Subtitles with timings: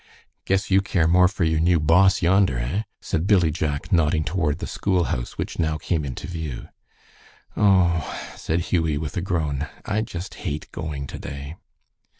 [0.45, 4.57] "Guess you care more for your new boss yonder, eh?" said Billy Jack, nodding toward
[4.57, 6.69] the school house, which now came into view.
[7.55, 11.55] "Oh," said Hughie, with a groan, "I just hate going to day."